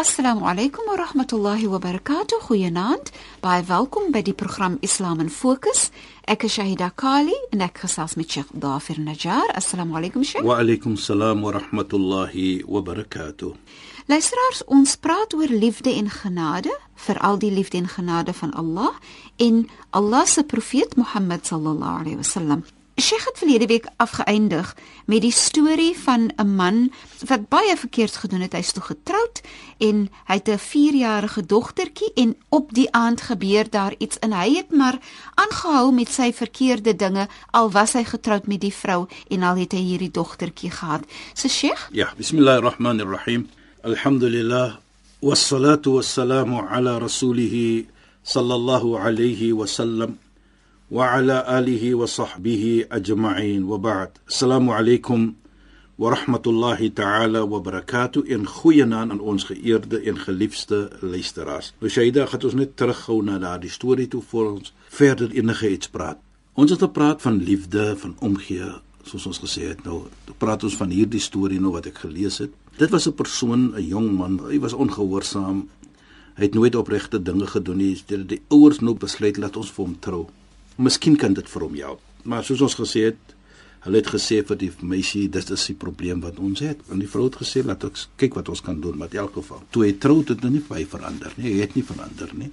[0.00, 2.40] Assalamu alaykum wa rahmatullahi wa barakatuh.
[2.48, 3.10] Goeienaand.
[3.42, 5.90] Baie welkom by die program Islam in Fokus.
[6.24, 9.52] Ek is Shahida Kali en ek gesels met Sheikh Dafir Najjar.
[9.52, 10.40] Assalamu alaykum Sheikh.
[10.40, 13.52] Wa alaykum salaam wa rahmatullahi wa barakatuh.
[14.08, 18.96] Luisteraars, ons praat oor liefde en genade, veral die liefde en genade van Allah
[19.36, 22.64] en Allah se profeet Mohammed sallallahu alaihi wasallam.
[23.00, 26.92] Sheikh het verlede week afgeëindig met die storie van 'n man
[27.26, 28.52] wat baie verkeerd gedoen het.
[28.52, 29.40] Hy's toe getroud
[29.78, 34.54] en hy het 'n 4-jarige dogtertjie en op die aand gebeur daar iets en hy
[34.56, 34.98] het maar
[35.34, 39.72] aangehou met sy verkeerde dinge al was hy getroud met die vrou en al het
[39.72, 41.04] hy hierdie dogtertjie gehad.
[41.34, 41.88] So Sheikh?
[41.92, 43.48] Ja, bismillahirrahmanirrahim.
[43.82, 44.76] Alhamdulillah
[45.20, 47.86] wassalatu wassalamu ala rasulih
[48.22, 50.18] sallallahu alayhi wa sallam.
[50.91, 55.33] وعلى آله وصحبه أجمعين وبعد السلام عليكم
[55.99, 61.73] ورحمة الله تعالى وبركاته in goeie naam aan ons geëerde en geliefde luisteraars.
[61.79, 65.89] Nou Shaida, gaan ons net terughou na daardie storie toe voor ons verder enige iets
[65.89, 66.21] praat.
[66.53, 68.69] Ons het gepraat van liefde, van omgee,
[69.03, 69.81] soos ons gesê het.
[69.83, 70.05] Nou
[70.37, 72.53] praat ons van hierdie storie nou wat ek gelees het.
[72.77, 75.67] Dit was 'n persoon, 'n jong man, hy was ongehoorsaam.
[76.35, 78.03] Hy het nooit opregte dinge gedoen nie.
[78.07, 80.27] Die ouers nou besluit laat ons vir hom trou.
[80.76, 82.00] Miskien kan dit vir hom help.
[82.22, 83.34] Maar soos ons gesê het,
[83.84, 86.80] hulle het gesê vir die meisie, dit is die probleem wat ons het.
[86.92, 89.38] En die vrou het gesê, laat ons kyk wat ons kan doen, maar in elk
[89.40, 91.54] geval, toe hy trou het, het hy nie baie verander nie.
[91.54, 92.50] Hy het nie verander nie.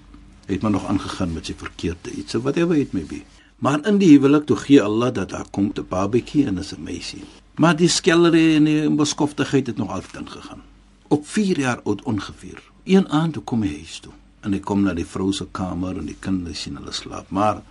[0.48, 3.24] Hy het maar nog aangegaan met sy verkeerde iets, so whatever it may be.
[3.60, 7.24] Maar in die huwelik toe gee Allah dat daar kom 'n babatjie en 'n meisie.
[7.56, 10.62] Maar die skellery en die beskoftigheid het nog altyd ingegaan.
[11.08, 12.62] Op 4 jaar oud ongeveer.
[12.84, 15.98] Een aand toe kom hy huis toe en hy kom na die vrou se kamer
[15.98, 17.62] en die kinders sien hulle slaap, maar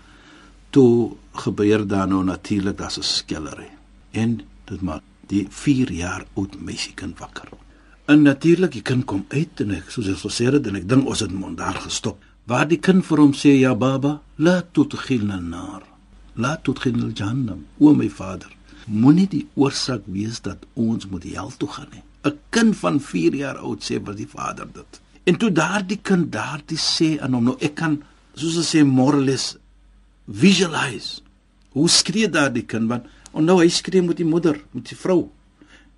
[0.77, 3.71] toe gebeur daar nou natuurlik dat 'n skellery
[4.11, 7.49] en dit maak die 4 jaar oud meisie kind wakker.
[8.05, 11.07] En natuurlik die kind kom uit en ek soos ek gesê het en ek dink
[11.07, 12.19] ons het mond daar gestop.
[12.45, 15.83] Waar die kind vir hom sê ja baba, laat tot gilna nar.
[16.35, 17.65] Laat tot gilna jahannam.
[17.79, 18.53] O my vader,
[18.87, 22.03] moenie die oorsaak wees dat ons moet hel toe gaan nie.
[22.25, 25.01] 'n Kind van 4 jaar oud sê vir die vader dit.
[25.25, 28.03] En toe daardie kind daardie sê aan hom nou ek kan
[28.35, 29.57] soos hulle sê morales
[30.27, 31.23] visualize.
[31.77, 32.89] Hoe skree daar die kind?
[32.89, 33.07] Want
[33.37, 35.27] en nou hy skree met die moeder met die vrou.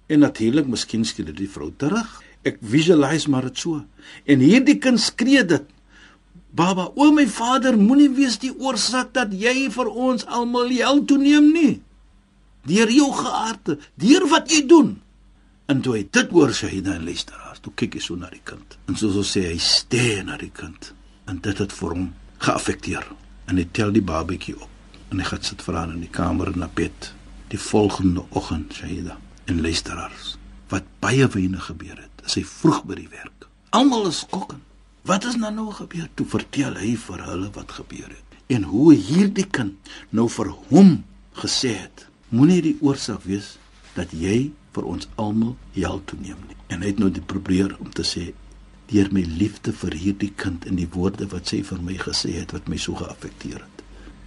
[0.08, 2.08] En natuurlik miskien skree die vrou terug.
[2.46, 3.82] Ek visualize maar dit so.
[4.26, 5.66] En hierdie kind skree dit.
[6.50, 11.52] Baba o my vader moenie wees die oorsaak dat jy vir ons almal hel toeneem
[11.52, 11.74] nie.
[12.68, 14.96] Deur jou geaarde deur wat jy doen.
[15.68, 18.42] En toe hy dit hoor sê hy dan luisteraars toe kyk hy so na die
[18.42, 18.78] kind.
[18.88, 20.92] En soos ons sê hy steer na die kind.
[21.28, 22.10] En dit het vir hom
[22.40, 23.04] geaffekteer
[23.48, 26.53] en hy tel die babatjie op en hy gaan sit vir haar in die kamer
[26.56, 27.12] na bed
[27.53, 29.16] die volgende oggend Shaida
[29.48, 30.36] en luisteraars
[30.72, 33.47] wat baie wyne gebeur het is hy vroeg by die werk.
[33.72, 34.64] Almal is skokkend.
[35.08, 36.08] Wat is nou nou gebeur?
[36.14, 40.92] Toe vertel hy vir hulle wat gebeur het en hoe hierdie kind nou vir hom
[41.41, 43.54] gesê het moenie die oorsaak wees
[43.97, 46.56] dat jy vir ons almal hel toeneem nie.
[46.69, 48.28] En hy het nou die probeer om te sê
[48.88, 52.54] deur my liefde vir hierdie kind en die woorde wat sy vir my gesê het
[52.56, 53.82] wat my so geaffekteer het,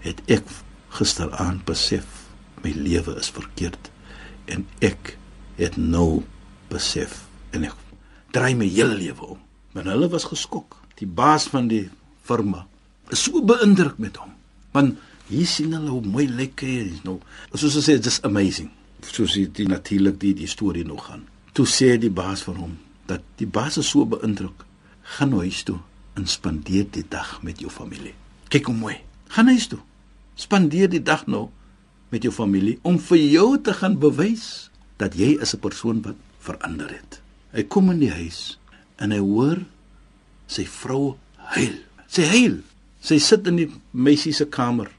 [0.05, 0.51] het ek
[0.97, 2.27] gisteraand besef
[2.63, 3.89] my lewe is verkeerd
[4.51, 5.15] en ek
[5.57, 6.23] het nou
[6.71, 7.23] besef
[7.55, 7.77] en ek
[8.35, 9.39] draai my hele lewe om.
[9.75, 10.77] Maar hulle was geskok.
[10.99, 11.87] Die baas van die
[12.27, 12.65] firma
[13.11, 14.31] is so beïndruk met hom.
[14.75, 14.99] Want
[15.31, 17.17] hier sien hulle hoe mooi lyk hy is nou.
[17.53, 18.71] Soos hulle sê, just amazing.
[19.07, 21.25] Soos die natuurlik die die storie nog gaan.
[21.55, 22.77] Toe sê die baas vir hom,
[23.11, 24.65] dat die baas so beïndruk.
[25.17, 25.79] Gaan huis toe
[26.15, 28.13] en spandeer die dag met jou familie.
[28.51, 28.97] Kyk hoe mooi.
[29.31, 29.79] Gaan huis toe.
[30.39, 31.49] Spandeer die dag nou
[32.11, 34.69] met jou familie om vir jou te gaan bewys
[34.99, 37.21] dat jy is 'n persoon wat verander het.
[37.51, 38.57] Hy kom in die huis
[38.97, 39.63] en hy hoor
[40.47, 41.17] sy vrou
[41.55, 41.77] huil.
[42.07, 42.59] Sy huil.
[43.01, 44.91] Sy sit in die meisie se kamer.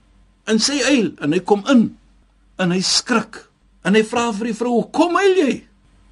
[0.46, 1.96] En sy huil en hy kom in
[2.58, 3.48] en hy skrik
[3.84, 5.64] en hy vra vir die vrou: "Kom huil jy?"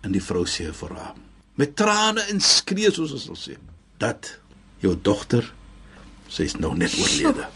[0.03, 1.30] En die vrou sê vir hom:
[1.61, 3.57] met trane en skree soos ons sal sê.
[4.01, 4.31] dat
[4.81, 5.45] jou dogter
[6.33, 7.47] sy's nou net oorlede.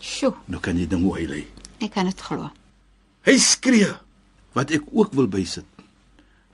[0.00, 1.42] Sjoe, Nou kan jy ding hoe hy lê.
[1.84, 2.50] ek kan dit glo.
[3.26, 3.90] Hy skree
[4.54, 5.64] wat ek ook wil bysit.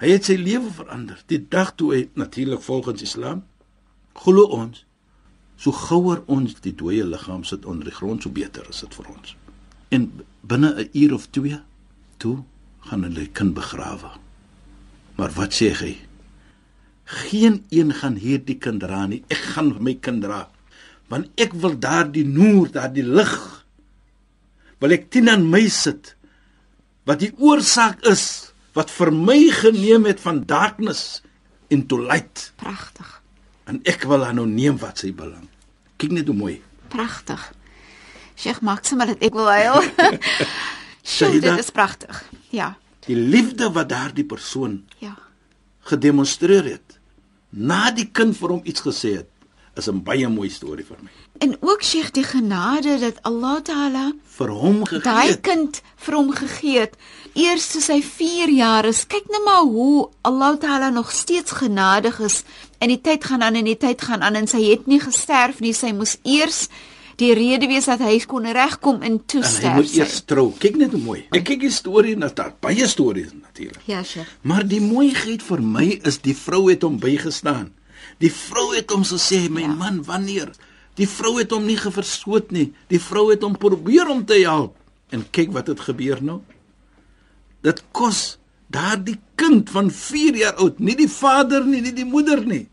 [0.01, 1.19] Hy het sy lewe verander.
[1.29, 3.43] Die dag toe hy natuurlik volgens Islam
[4.15, 4.85] glo ons
[5.61, 9.07] so gouer ons die dooie liggaam sit onder die grond so beter is dit vir
[9.15, 9.37] ons.
[9.91, 10.11] En
[10.43, 11.61] binne 'n uur of twee
[12.19, 12.39] toe
[12.81, 14.11] gaan hulle kind begrawe.
[15.17, 15.99] Maar wat sê hy?
[17.11, 19.23] Geen een gaan hierdie kind dra nie.
[19.33, 20.45] Ek gaan my kind dra.
[21.11, 23.33] Want ek wil daardie noor, daardie lig
[24.81, 26.15] wil ek teen aan my sit
[27.05, 28.23] wat die oorsaak is
[28.79, 31.21] wat vir my geneem het van darkness
[31.69, 33.11] into light Pragtig.
[33.69, 35.49] en ek wil aan nou neem wat sy belang.
[36.01, 36.55] Kyk net hoe mooi.
[36.89, 37.43] Pragtig.
[38.41, 39.83] Sheikh sommer dat ek wil huil.
[41.05, 41.41] Sjoe, Shaida.
[41.51, 42.23] dit is pragtig.
[42.51, 42.77] Ja.
[43.05, 45.17] Die liefde wat daardie persoon Ja.
[45.91, 47.00] gedemonstreer het
[47.51, 49.29] na die kind vir hom iets gesê het,
[49.77, 51.11] is 'n baie mooi storie vir my.
[51.41, 55.03] En ook Sheikh die genade dat Allah Taala Vir hom gegee.
[55.03, 55.41] daai het.
[55.41, 56.97] kind vir hom gegee het
[57.35, 59.07] eers toe sy 4 jaar is.
[59.07, 62.43] Kyk net maar hoe Allah Taala nog steeds genadig is.
[62.79, 65.61] En die tyd gaan aan en die tyd gaan aan en sy het nie gesterf
[65.61, 65.73] nie.
[65.73, 66.69] Sy moes eers
[67.21, 70.47] die rede wees dat hy kon regkom en toe en hy moet eers trou.
[70.63, 71.21] Kyk net hoe mooi.
[71.37, 73.83] Ek kyk die storie na daar baie stories natuurlik.
[73.91, 74.29] Ja, Sheikh.
[74.43, 77.71] Maar die mooiheid vir my is die vrou het hom bygestaan.
[78.21, 79.69] Die vrou het hom gesê, "My Ja.
[79.69, 79.75] ja.
[79.75, 80.51] man, wanneer?"
[80.97, 82.73] Die vrou het hom nie geversoot nie.
[82.89, 84.77] Die vrou het hom probeer om te help.
[85.11, 86.41] En kyk wat het gebeur nou.
[87.63, 88.39] Dit kos
[88.71, 92.69] daardie kind van 4 jaar oud, nie die vader nie, nie die moeder nie.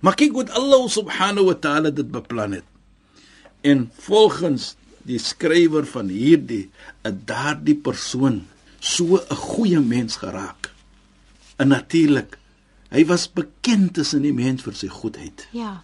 [0.00, 2.64] Maar kyk wat Allah subhanahu wa ta'ala dit beplan het.
[3.60, 6.70] En volgens die skrywer van hierdie,
[7.04, 8.46] 'n daardie persoon
[8.78, 10.70] so 'n goeie mens geraak.
[11.56, 12.38] En natuurlik,
[12.90, 15.46] hy was bekend tussen die mens vir sy goedheid.
[15.50, 15.80] Ja.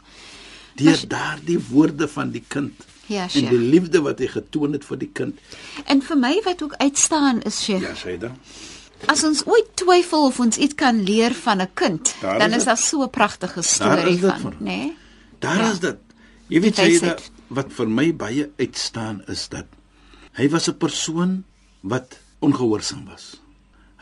[0.76, 2.73] Deur daardie woorde van die kind
[3.06, 3.50] Ja, en Sheikh.
[3.50, 5.38] die liefde wat hy getoon het vir die kind.
[5.85, 8.37] En vir my wat ook uitstaan is Sheikh, Ja, dan.
[9.06, 12.56] as ons ooit twyfel of ons iets kan leer van 'n kind, Daar dan is
[12.56, 14.55] is daar so 'n pragtige storie van, né?
[14.59, 14.97] Nee?
[15.38, 15.71] Daar Ja.
[15.73, 15.97] is dit.
[16.49, 19.68] Jy weet jy dat wat vir my baie uitstaan is dat
[20.38, 21.44] hy was 'n persoon
[21.82, 23.40] wat ongehoorsaam was.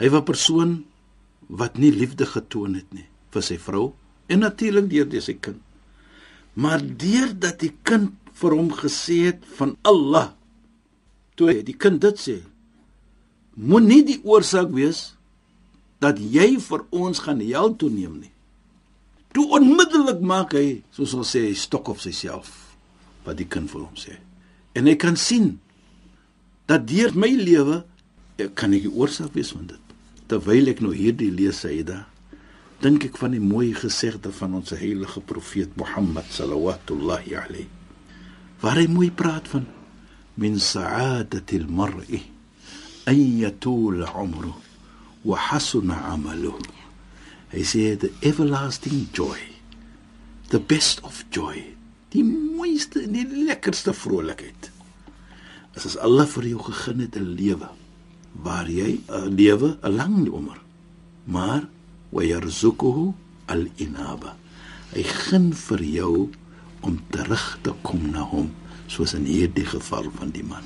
[0.00, 0.84] Hy was 'n persoon
[1.49, 3.94] wat nie liefde getoon het nie vir sy vrou
[4.28, 5.60] en natuurlik deur deur sy kind.
[6.54, 10.32] Maar deurdat die kind vir hom gesê het van Allah
[11.34, 12.43] toe hy die kind dit sê
[13.54, 15.14] moenie die oorsaak wees
[16.00, 18.32] dat jy vir ons gaan hel toeneem nie.
[19.32, 22.62] Toe onmiddellik maak hy, soos ons sê, stok op syself
[23.27, 24.17] wat die kind vir hom sê.
[24.75, 25.59] En hy kan sien
[26.71, 27.83] dat deur my lewe
[28.59, 29.93] kan ek die oorsaak wees van dit.
[30.31, 32.07] Terwyl ek nou hierdie lees Saida,
[32.83, 37.69] dink ek van die mooi gesegde van ons heilige profeet Mohammed sallallahu alayhi.
[38.63, 39.67] Waar hy mooi praat van
[40.41, 42.23] min sa'adati al-mar'i
[43.07, 44.55] an yatul 'umru
[45.25, 46.63] wa hasuna 'amaluhu.
[47.53, 49.39] Hy sê the everlasting joy,
[50.49, 51.77] the best of joy,
[52.12, 54.70] die mooiste en die lekkerste vrolikheid.
[55.76, 57.69] As as Allah vir jou gegee het 'n lewe
[58.32, 60.59] waar jy 'n lewe 'n lang umr,
[61.25, 61.69] maar
[62.11, 63.12] wa yarzuquhu
[63.47, 64.37] al-inaba.
[64.93, 66.31] Hy gun vir jou
[66.81, 68.50] om terug te kom na hom,
[68.87, 70.62] soos in hierdie geval van die man.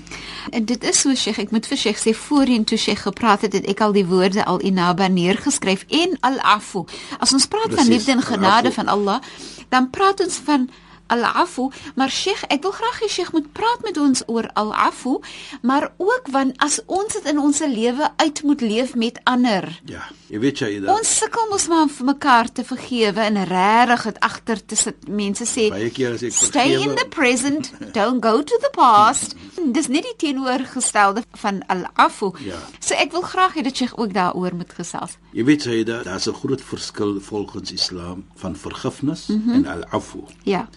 [0.50, 3.52] En dit is so Sheikh, ek moet vir Sheikh sê voorheen toe Sheikh gepraat het,
[3.52, 6.86] het ek al die woorde al inaba neergeskryf en al-afu.
[7.18, 9.20] As ons praat van Presies, liefde en genade van Allah,
[9.68, 10.68] dan praat ons van
[11.06, 15.18] al-afu, maar Sheikh, ek wil graag hê Sheikh moet praat met ons oor al-afu,
[15.62, 19.80] maar ook want as ons dit in ons lewe uit moet leef met ander.
[19.84, 23.44] Ja, jy weet jy dat Ons sukkel mos maar om vir mekaar te vergewe en
[23.44, 25.08] regtig dit agter te sit.
[25.08, 28.70] Mense sê baie keer as ek Stay in vergewe- the present, don't go to the
[28.74, 29.34] past.
[29.72, 32.32] Dis net die teenoorgestelde van al-afu.
[32.44, 32.58] Ja.
[32.80, 35.16] So ek wil graag hê dat jy ook daaroor moet gesels.
[35.32, 39.52] Jy weet jy dat daar's 'n groot verskil volgens Islam van vergifnis mm -hmm.
[39.54, 40.24] en al-afu.
[40.42, 40.68] Ja.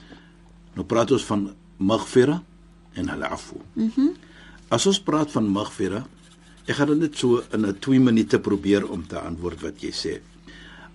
[0.75, 2.43] Nou praat ons van maghfira
[2.93, 3.61] en al-afu.
[3.75, 4.01] Mhm.
[4.01, 4.27] Mm
[4.69, 6.03] As ons praat van maghfira,
[6.69, 9.89] ek gaan dit net so in 'n 2 minute probeer om te antwoord wat jy
[9.89, 10.19] sê.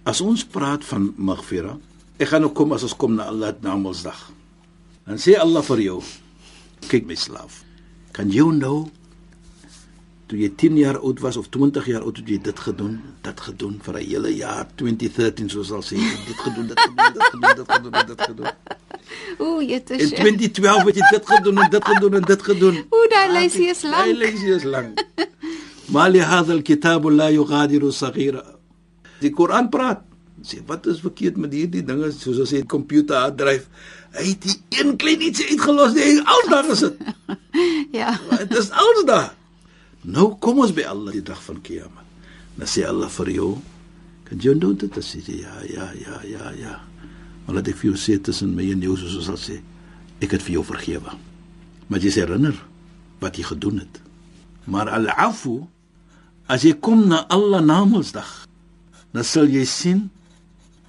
[0.04, 1.76] As ons praat van maghfira,
[2.18, 4.30] ek gaan nou kom as ons kom na Allah Namedsdag.
[5.06, 6.02] Dan sê Allah vir jou,
[6.88, 7.64] kyk my slaaf,
[8.12, 8.90] kan jy nou
[10.34, 13.40] toe jy 10 jaar oud was of 20 jaar oud het jy dit gedoen, dit
[13.40, 17.54] gedoen vir 'n hele jaar 2013 soos al sê, dit gedoen, dit gedoen, dit gedoen,
[17.54, 18.50] dit gedoen, dit gedoen.
[19.38, 22.74] Ooh, dit In is 2012 het jy dit gedoen en dit gedoen en dit gedoen.
[22.90, 23.94] Oeh, daai lysie is lank.
[23.94, 25.04] Daai lysie is lank.
[25.92, 28.42] Maar li hadha al-kitab la yughadiru saghira.
[29.20, 30.02] Die Koran praat
[30.42, 33.64] Sê wat is verkeerd met hierdie dinge soos ons sê computer hard drive.
[34.18, 36.98] Hy het die een klein ietsie uitgelos, nee, alles daar gesit.
[38.00, 38.18] Ja.
[38.42, 39.30] Dit is alles daar.
[40.04, 42.04] Nou kom ons by Allah die dag van Kiamat.
[42.58, 43.50] Dan sê Allah vir jou,
[44.28, 44.90] kan jy doen dit?
[44.92, 46.74] Dan sê jy ja, ja, ja, ja, ja.
[47.44, 49.58] Maar laat ek vir jou sê tussen my en jou soos ons sal sê,
[50.22, 51.16] ek het vir jou vergewe.
[51.88, 52.56] Maar jy sê herinner
[53.22, 54.00] wat jy gedoen het.
[54.68, 55.62] Maar al-afu
[56.52, 58.44] as jy kom na Allah Namedsdag,
[59.16, 60.06] dan sal jy sien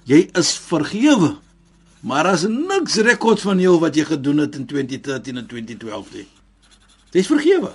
[0.08, 1.34] jy is vergewe.
[2.06, 6.28] Maar as niks rekords van jou wat jy gedoen het in 2013 en 2012 nie.
[7.16, 7.72] Dis vergewe.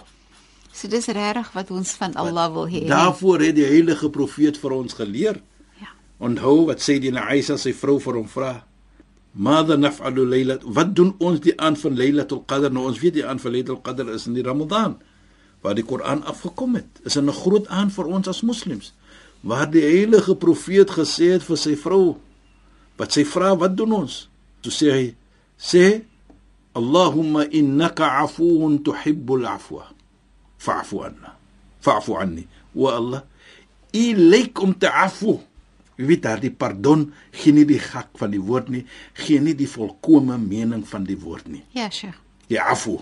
[0.81, 2.87] So dis regtig wat ons van Allah wil hê.
[2.89, 5.37] Daarvoor het die heilige profeet vir ons geleer.
[5.77, 5.91] Ja.
[6.17, 8.63] Onthou wat sê die Aisha sy vrou vir hom vra.
[9.33, 13.27] Mada naf'alu laylat wat doen ons die aand van Lailatul Qadr nou ons weet die
[13.27, 14.97] aand van Lailatul Qadr is in die Ramadan
[15.61, 18.91] waar die Koran afgekom het is 'n groot aand vir ons as moslems
[19.41, 22.17] waar die heilige profeet gesê het vir sy vrou
[22.97, 24.27] wat sy vra wat doen ons
[24.61, 25.15] toe sê hy
[25.55, 26.03] sê
[26.73, 29.87] Allahumma innaka afuwun tuhibbul afwa
[30.61, 31.35] fa'fu anna
[31.81, 33.23] fa'fu anni wa Allah
[33.91, 35.39] ilaykum ta'afu
[36.01, 38.81] Jy weet daardie pardon gee nie die gek van die woord nie,
[39.21, 41.61] gee nie die volkomme mening van die woord nie.
[41.77, 42.17] Ja, Sheikh.
[42.49, 42.97] Ja afu.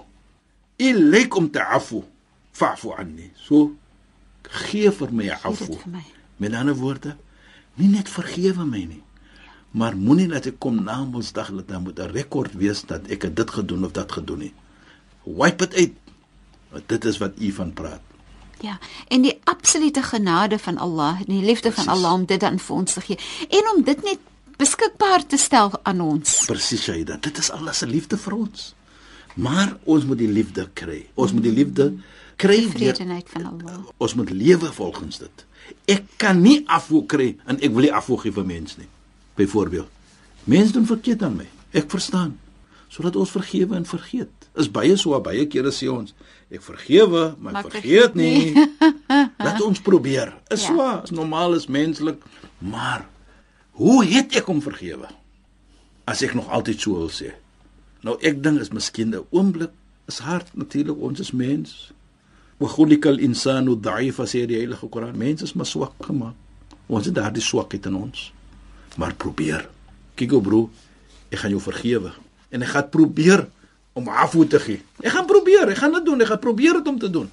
[0.83, 2.01] Ilaykum ta'afu
[2.51, 3.29] fa'fu anni.
[3.39, 3.69] So
[4.65, 5.77] gee vir my afu.
[6.39, 7.15] Met ander woorde,
[7.79, 9.03] nie net vergewe my nie.
[9.71, 13.21] Maar moenie dat ek kom na Mondsdag dat daar moet 'n rekord wees dat ek
[13.21, 14.53] het dit gedoen of dat gedoen nie.
[15.23, 15.93] Wipe dit uit.
[16.71, 18.01] Want dit is wat u van praat.
[18.59, 22.03] Ja, en die absolute genade van Allah, die liefde van Precies.
[22.03, 23.17] Allah om dit dan vir ons te gee
[23.49, 24.19] en om dit net
[24.59, 26.45] beskikbaar te stel aan ons.
[26.45, 28.73] Presies Shaida, dit is Allah se liefde vir ons.
[29.39, 31.05] Maar ons moet die liefde kry.
[31.15, 31.93] Ons moet die liefde
[32.39, 32.97] kry deur
[33.31, 33.77] van Allah.
[33.97, 35.45] ons moet lewe volgens dit.
[35.85, 38.89] Ek kan nie afvoer kry en ek wil nie afvoer gee vir mense nie.
[39.39, 39.87] Byvoorbeeld,
[40.43, 41.47] mense doen verkeerd aan my.
[41.71, 42.35] Ek verstaan.
[42.89, 44.38] Sodat ons vergewe en vergeet.
[44.57, 46.13] Is baie so baie kere sê ons,
[46.51, 48.53] ek vergewe, maar Maar vergeet vergeet nie.
[49.45, 50.33] Laat ons probeer.
[50.49, 50.67] Is Ja.
[50.67, 52.23] so, is normaal is menslik,
[52.59, 53.05] maar
[53.71, 55.07] hoe het ek hom vergewe?
[56.05, 57.31] As ek nog altyd so wil sê.
[58.01, 59.71] Nou ek dink is miskien 'n oomblik
[60.07, 61.91] is hard natuurlik ons is mens.
[62.57, 65.17] Wa khuliqal insanu dha'ifa sê die heilige Koran.
[65.17, 66.33] Mens is maar swak gemaak.
[66.87, 68.31] Ons het daardie swakheid in ons.
[68.97, 69.69] Maar probeer.
[70.15, 70.69] Kyk ou bro,
[71.29, 72.11] ek gaan jou vergewe
[72.49, 73.47] en ek gaan probeer
[73.99, 74.81] om afvoer te gee.
[75.03, 77.27] Ek gaan probeer, ek gaan dit doen, ek gaan probeer dit om te doen.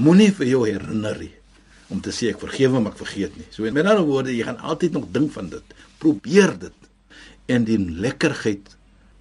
[0.00, 1.34] Moenie vir jou herinner nie
[1.90, 3.46] om te sê ek vergewe maar ek vergeet nie.
[3.50, 5.74] So met ander woorde, jy gaan altyd nog dink van dit.
[6.02, 6.76] Probeer dit.
[7.50, 8.76] En die lekkerheid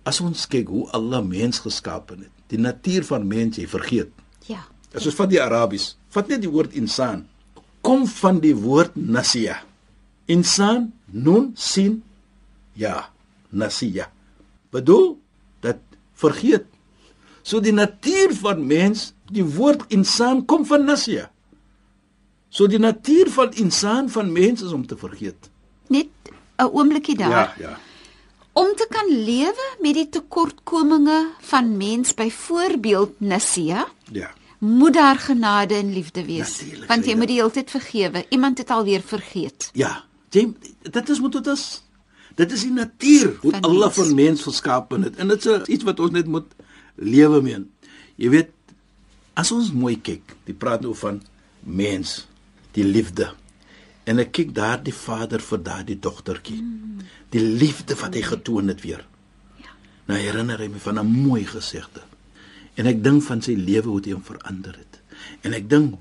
[0.10, 4.14] as ons kyk hoe Allah mens geskaap het, die natuur van mens jy vergeet.
[4.50, 4.62] Ja.
[4.94, 7.26] As ons vat die Arabies, vat net die woord insan.
[7.86, 9.60] Kom van die woord nasiya.
[10.30, 12.00] Insan nun sin
[12.78, 13.10] ja,
[13.50, 14.10] nasiya.
[14.74, 15.14] Bedoel
[16.20, 16.66] vergeet.
[17.42, 21.30] So die natuur van mens, die woord insan kom van nasiya.
[22.50, 25.50] So die natuur van insan van mens is om te vergeet.
[25.88, 26.08] Net
[26.58, 27.56] 'n oombliekie daar.
[27.60, 27.78] ja.
[28.54, 34.32] Om te kan lewe met die tekortkominge van mens byvoorbeeld Nissia, Ja.
[34.60, 36.58] moet daar genade en liefde wees.
[36.60, 37.18] Natuurlijk, Want jy ja.
[37.18, 38.26] moet die hele tyd vergewe.
[38.30, 39.70] Iemand het alweer vergeet.
[39.74, 41.84] Ja, jy dit is moet dit is.
[42.40, 44.00] Dit is die natuur hoe Van Allah mens.
[44.00, 46.48] van mens geskaap het en dit is iets wat ons net moet
[46.96, 47.60] lewe mee.
[48.16, 48.52] Jy weet
[49.40, 51.22] as ons mooi kyk, die praat nou van
[51.64, 52.28] mens,
[52.76, 53.30] die liefde.
[54.08, 56.60] En ek kyk daar die vader vir daardie dogtertjie.
[57.30, 59.04] Die liefde wat hy getoon het weer.
[59.62, 59.76] Ja.
[60.10, 62.02] Nou herinner hy my van 'n mooi gesegde.
[62.76, 65.02] En ek dink van sy lewe hoe dit hom verander het.
[65.42, 65.96] En ek dink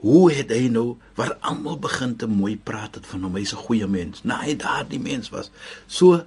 [0.00, 3.64] hoe het hy nou waar almal begin te mooi praat het van hom hy's 'n
[3.66, 4.22] goeie mens.
[4.22, 5.50] Nou hy daardie mens was.
[5.86, 6.24] So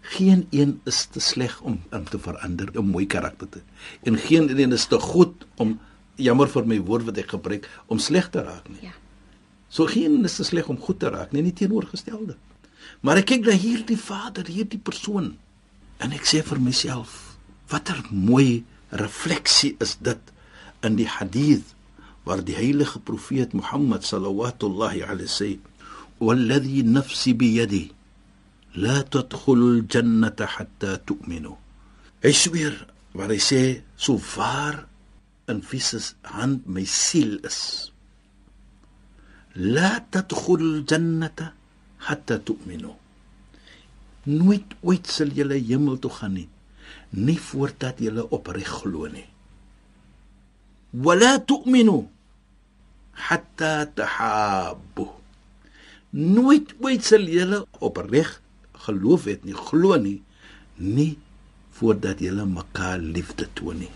[0.00, 3.60] geen een is te sleg om om te verander, 'n mooi karakter te.
[4.02, 5.80] En geen een is te goed om
[6.14, 8.82] jammer vir my woord wat ek gebruik om sleg te raak nie.
[8.82, 8.92] Ja.
[9.68, 12.36] So geen is te sleg om goed te raak nie, nie teenoorgestelde.
[13.00, 15.36] Maar ek kyk na hierdie vader, hierdie persoon
[15.98, 17.36] en ek sê vir myself,
[17.68, 20.32] watter mooi refleksie is dit
[20.82, 21.74] in die hadith
[22.24, 25.50] waar die heilige profeet Mohammed sallallahu alayhi sê:
[26.20, 27.92] "Walladhi nafsi biyadi
[28.74, 31.54] la tadkhulul jannata hatta tu'minu."
[32.22, 32.74] Hy sweer
[33.14, 34.86] waar hy sê, "So waar
[35.48, 37.90] in Jesus hand my siel is,
[39.54, 41.54] la tadkhulul jannata
[42.06, 42.92] hatta tu'minu."
[44.28, 46.48] Nooit ooit sal julle hemel toe gaan nie,
[47.16, 49.24] nie voordat julle opreg glo nie.
[50.92, 52.08] Wala tu'minu
[53.12, 55.06] hatta tahabbu.
[56.10, 58.40] Nooit ooit sal julle opreg
[58.88, 60.22] geloof het nie, glo nie,
[60.76, 61.18] nie
[61.78, 63.90] voordat julle mekaar liefde toon nie.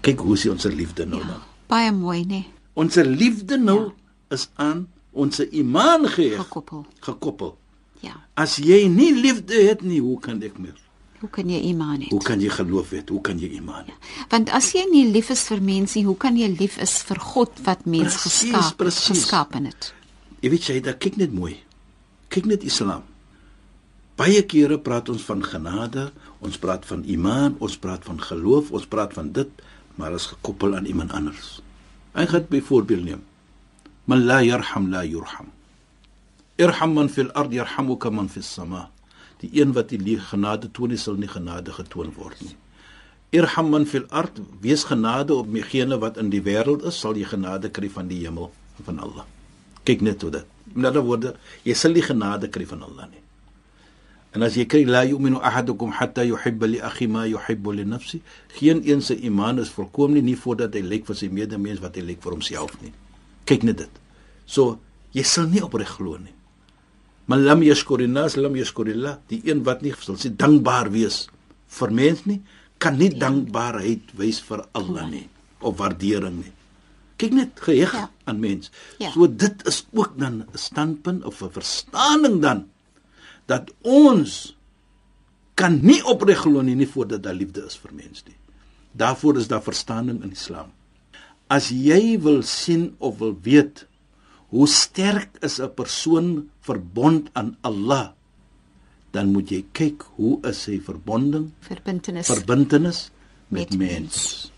[0.00, 1.42] Kyk hoe is ons liefde nou dan.
[1.70, 2.46] Baie mooi, nee.
[2.80, 4.36] Ons liefde nou ja.
[4.36, 6.40] is aan ons iman geheg.
[6.40, 6.86] Gekoppel.
[7.04, 7.56] Gekoppel.
[8.00, 8.16] Ja.
[8.34, 10.78] As jy nie liefde het nie, hoe kan ek meer?
[11.20, 12.08] Hoe kan jy iman hê?
[12.08, 13.02] Hoe kan jy geloof hê?
[13.10, 13.92] Hoe kan jy iman hê?
[13.92, 14.26] Ja.
[14.32, 17.60] Want as jy nie lief is vir mense, hoe kan jy lief is vir God
[17.66, 19.92] wat mens geskaap geskaap het?
[20.40, 21.58] Jy weet jy, da kyk net mooi.
[22.32, 23.04] Kyk net Islam.
[24.16, 26.06] Baie kere praat ons van genade,
[26.44, 29.64] ons praat van iman, ons praat van geloof, ons praat van dit,
[30.00, 31.58] maar is gekoppel aan iemand anders.
[32.16, 33.22] Ek gaan byvoorbeeld neem.
[34.08, 35.52] Man la yarham la yurham.
[36.60, 38.88] Irham man fil ard yarhamuka man fis sama.
[39.40, 42.56] Die een wat die genade toon, sal nie genade getoon word nie.
[43.30, 47.28] Irham man fil ard, wees genade op megene wat in die wêreld is, sal jy
[47.30, 48.50] genade kry van die hemel
[48.86, 49.26] van Allah.
[49.86, 50.46] Kyk net hoe dit.
[50.74, 53.22] Met ander woorde, jy sal nie genade kry van Allah nie.
[54.34, 58.20] En as jy kry la yu'minu ahadukum hatta yuhibba li akhi ma yuhibbu li nafsi,
[58.58, 61.98] geen een se iman is volkom nie, nie voordat hy lyk vir sy medemens wat
[61.98, 62.92] hy lyk vir homself nie.
[63.46, 64.04] Kyk net dit.
[64.46, 64.78] So,
[65.14, 66.34] jy sal nie opreg glo nie.
[67.30, 69.20] Man lam yashkurin nas lam yashkurillah.
[69.30, 71.28] Die een wat nie sal sê dankbaar wees
[71.70, 72.40] vir mens nie,
[72.82, 73.20] kan nie ja.
[73.26, 75.28] dankbaarheid wys vir Allah nie
[75.60, 76.54] of waardering nie.
[77.20, 78.06] Kyk net geheg ja.
[78.26, 78.72] aan mens.
[78.98, 79.12] Ja.
[79.14, 82.66] So dit is ook dan 'n standpunt of 'n verstaaning dan
[83.46, 84.56] dat ons
[85.54, 88.36] kan nie opreg glo nie, nie voordat daar liefde is vir mens nie.
[88.92, 90.72] Daarvoor is daar verstaaning in Islam.
[91.46, 93.86] As jy wil sien of wil weet
[94.50, 98.12] hoe sterk is 'n persoon verbond aan Allah?
[99.10, 102.26] Dan moet jy kyk hoe is hy verbonding verbintenis.
[102.26, 103.10] verbintenis
[103.48, 103.90] met, met mens.
[103.90, 104.52] mens.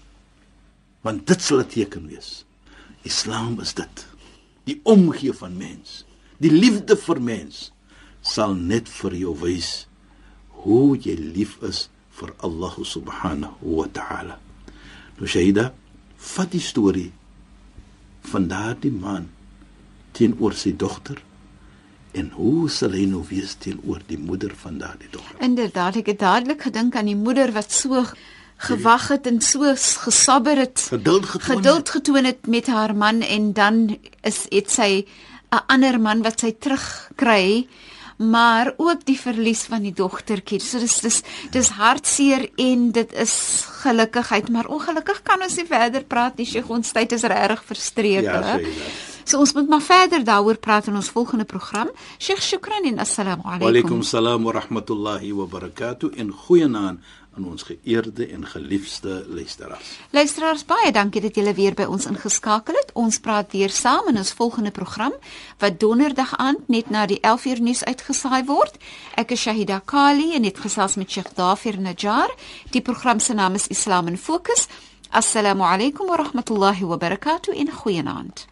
[1.00, 2.44] Want dit sal 'n teken wees.
[3.02, 4.06] Islam is dit.
[4.64, 6.04] Die omgee van mens
[6.42, 7.70] die liefde vir mens
[8.22, 9.86] sal net vir jou wys
[10.62, 14.36] hoe jy lief is vir Allah subhanahu wa ta'ala.
[15.18, 15.70] Nou shahida
[16.32, 17.10] vat die storie
[18.30, 19.28] van daardie man
[20.12, 21.22] teenoor sy dogter
[22.12, 26.22] en hoe sal hy nou wees teenoor die moeder van daardie dogter inderdaad ek het
[26.22, 28.04] dadelik gedink aan die moeder wat so
[28.62, 29.74] gewag het en so
[30.06, 35.06] gesabber het geduld getoon, geduld getoon het met haar man en dan is dit sy
[35.52, 37.66] 'n ander man wat sy terugkry
[38.22, 40.60] maar ook die verlies van die dogtertjie.
[40.60, 43.34] So dis dis dis hartseer en dit is
[43.82, 46.46] gelukkigheid, maar ongelukkig kan ons nie verder praat nie.
[46.46, 48.58] Sy ons tyd is regtig verstreek, ja, hè.
[49.24, 51.90] So ons moet maar verder daaroor praat in ons volgende program.
[52.18, 53.64] Sheikh Shukran en assalamu alaykum.
[53.64, 57.00] Wa alaykum salaam wa rahmatullahi wa barakatuh in goeienaand
[57.36, 59.98] aan ons geëerde en geliefde luisteraars.
[60.10, 62.92] Luisteraars, baie dankie dat julle weer by ons ingeskakel het.
[62.98, 65.14] Ons praat weer saam in ons volgende program
[65.58, 68.76] wat donderdag aand net na die 11uur nuus uitgesaai word.
[69.16, 72.34] Ek is Shahida Kali en het gesels met Sheikh Dafir Najjar.
[72.70, 74.68] Die program se naam is Islam in Fokus.
[75.10, 78.51] Assalamu alaykum wa rahmatullahi wa barakatuh in goeienaand.